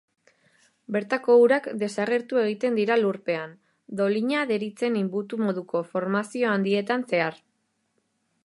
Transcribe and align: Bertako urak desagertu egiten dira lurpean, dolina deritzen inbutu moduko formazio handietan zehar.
Bertako 0.95 1.35
urak 1.41 1.67
desagertu 1.83 2.39
egiten 2.45 2.79
dira 2.79 2.97
lurpean, 3.01 3.53
dolina 4.01 4.49
deritzen 4.53 4.99
inbutu 5.05 5.43
moduko 5.45 5.83
formazio 5.93 6.53
handietan 6.57 7.07
zehar. 7.13 7.43